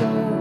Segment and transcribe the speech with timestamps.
[0.00, 0.33] our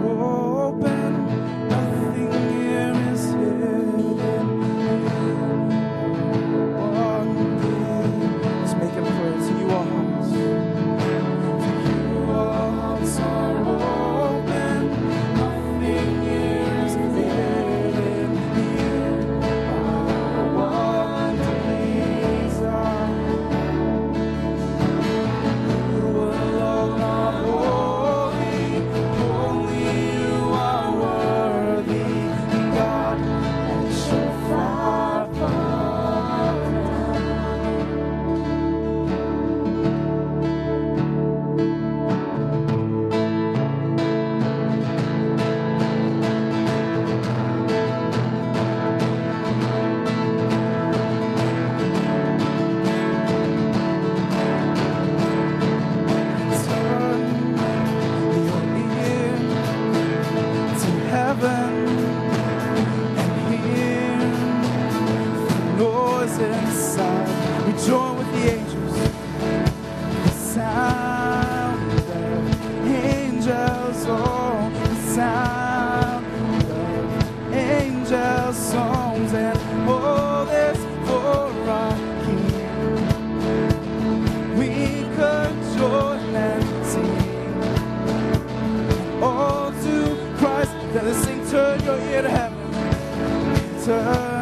[93.83, 94.32] Turn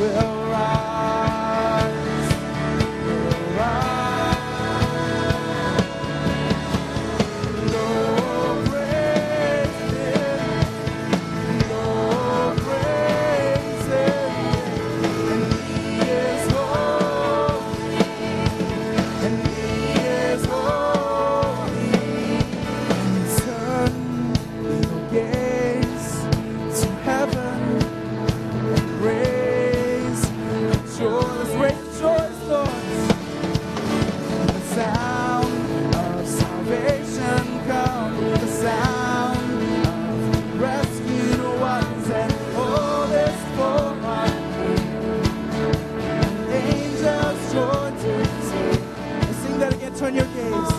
[0.00, 0.99] will rise.
[50.02, 50.69] on your gaze.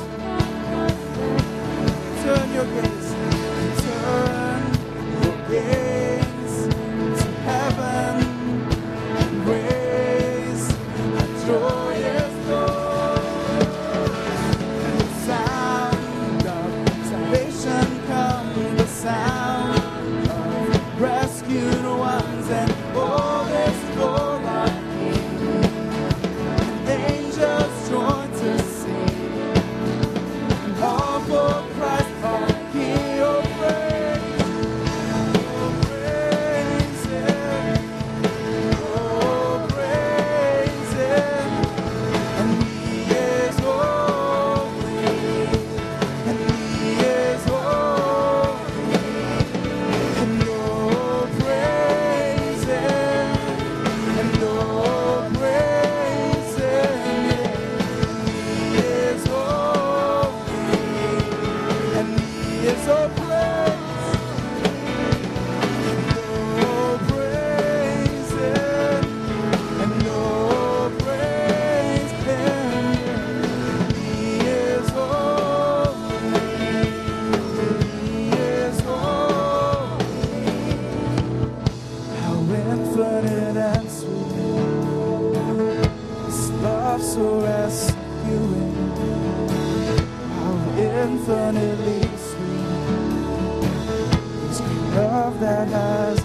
[91.01, 93.61] infinitely sweet.
[94.47, 94.59] this
[94.95, 96.20] love that has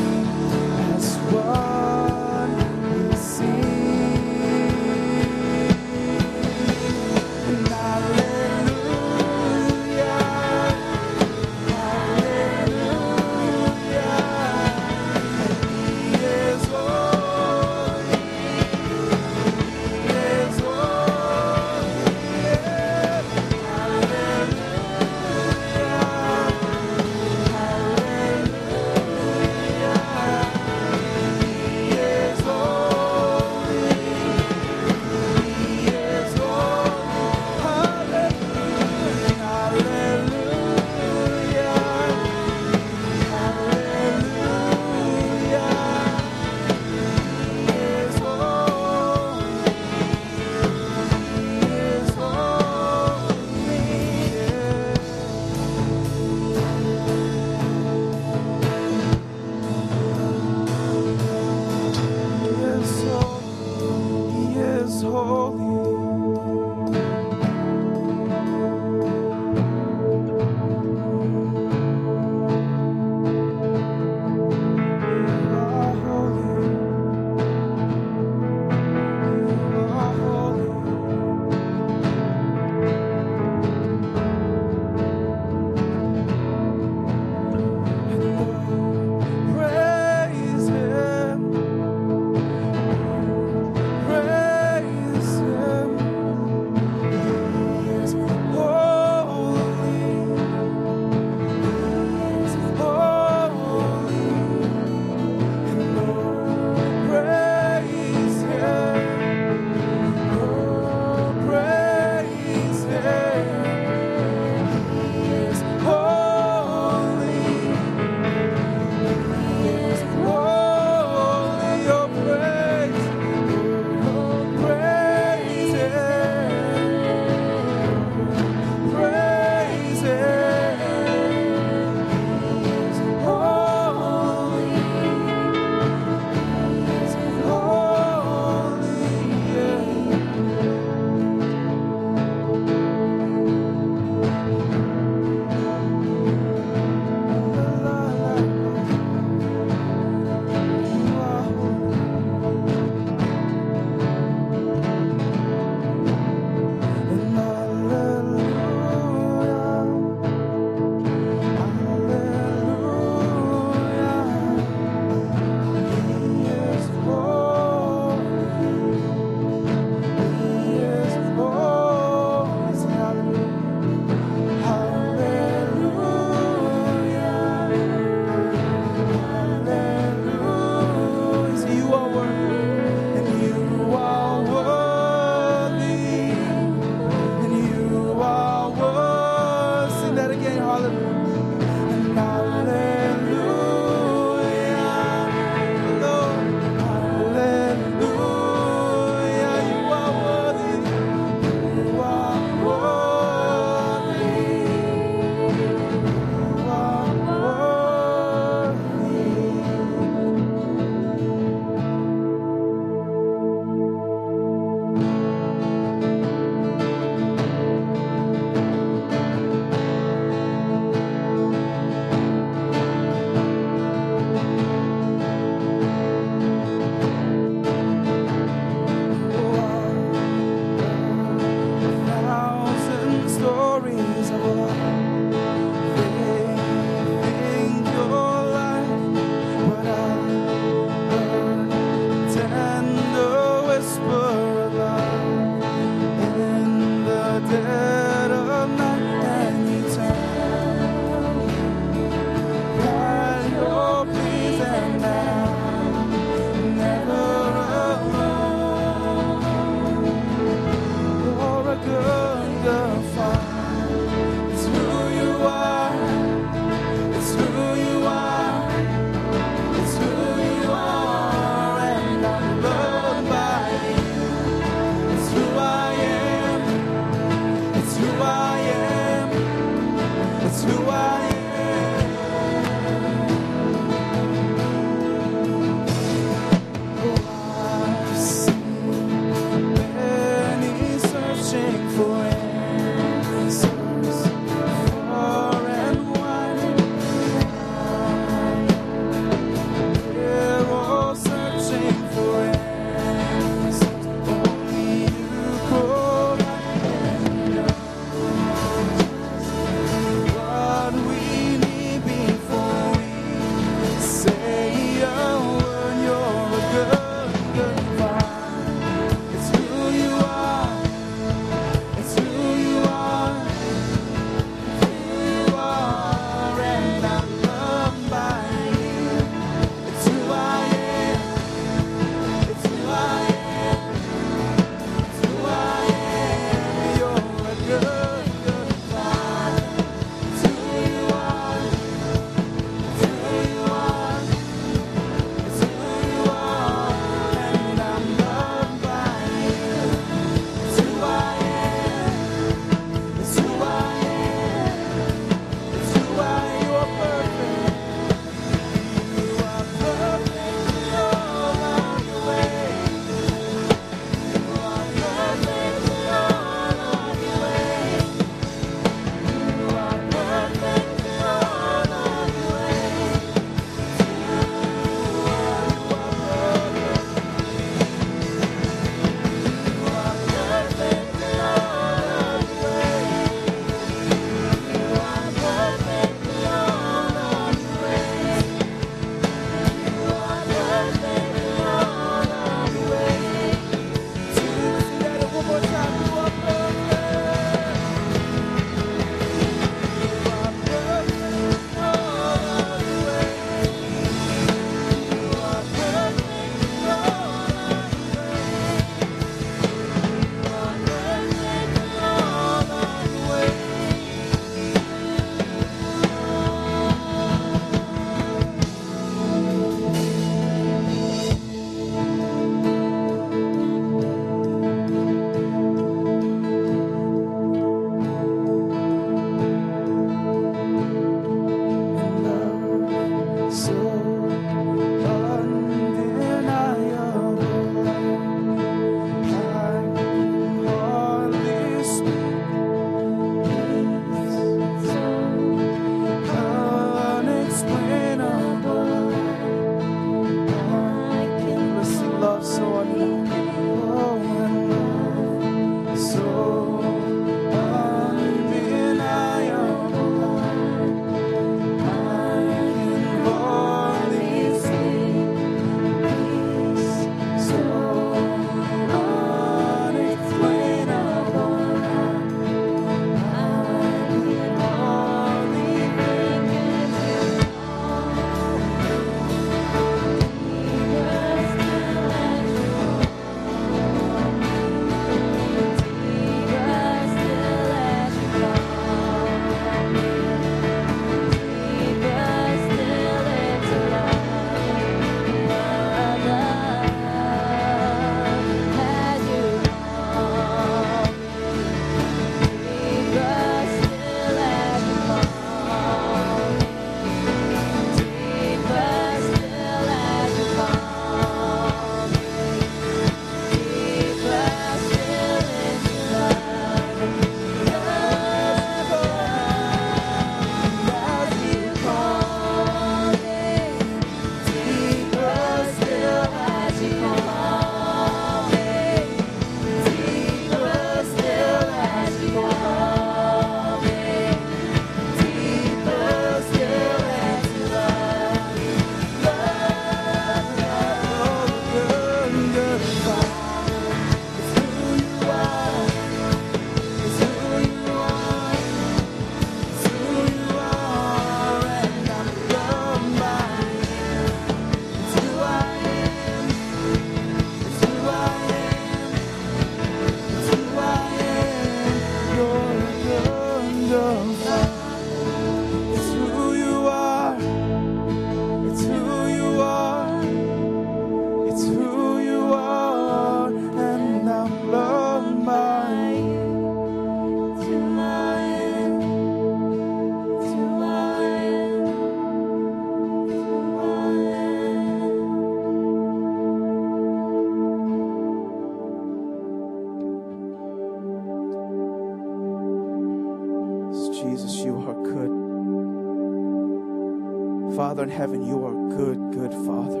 [598.08, 600.00] in heaven, you are good, good Father.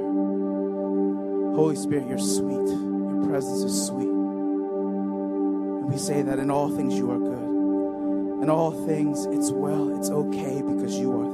[1.54, 2.66] Holy Spirit, you're sweet.
[2.66, 4.08] Your presence is sweet.
[4.08, 8.42] And we say that in all things you are good.
[8.42, 11.28] In all things, it's well, it's okay because you are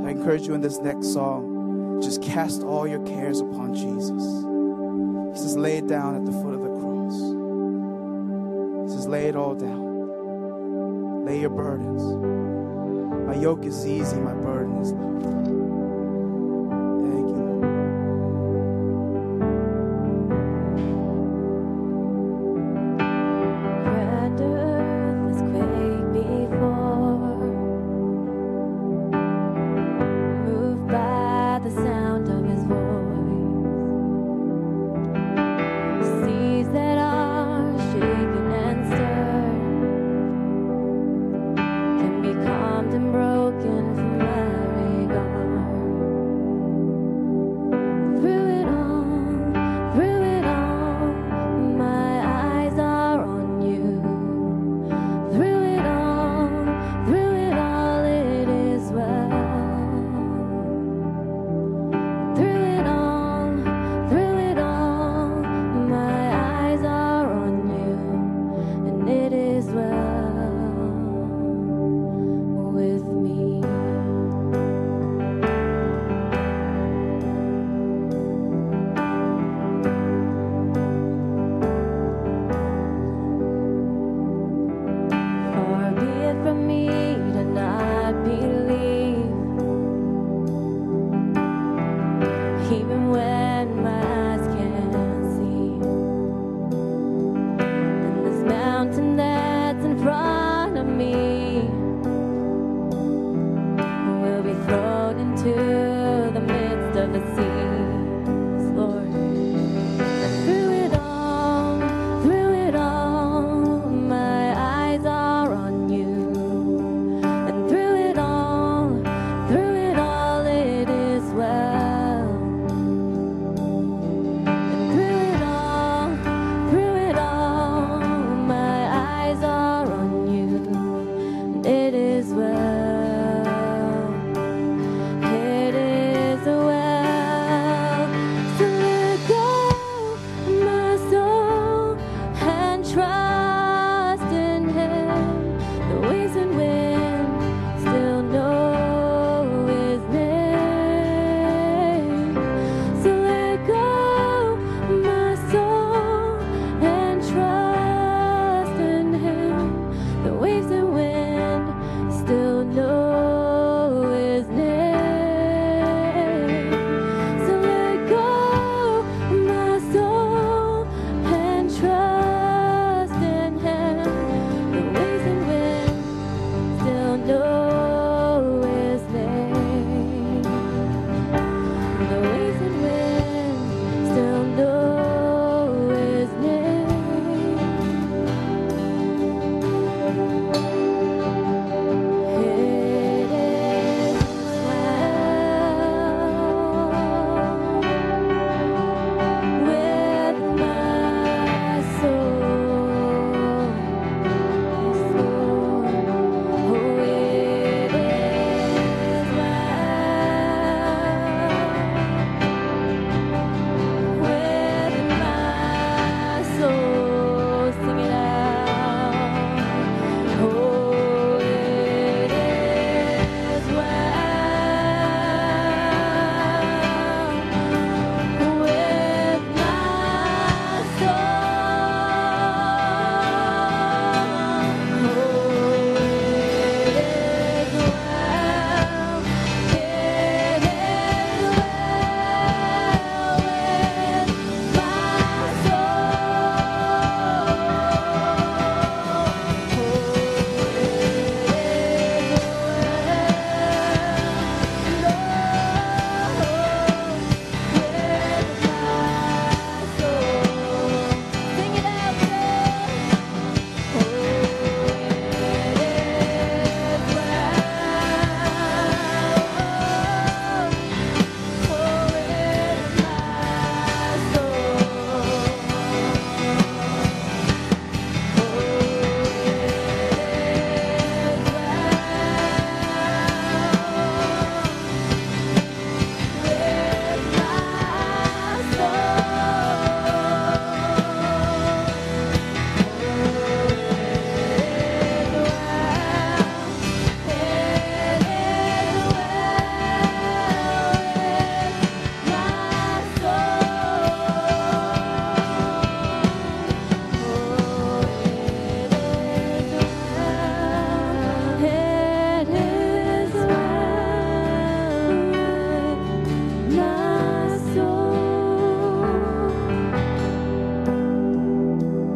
[0.00, 0.08] there.
[0.08, 4.22] I encourage you in this next song, just cast all your cares upon Jesus.
[5.36, 7.20] He says, lay it down at the foot of the cross.
[8.88, 11.26] He says, lay it all down.
[11.26, 12.55] Lay your burdens.
[13.26, 15.65] My yoke is easy, my burden is light.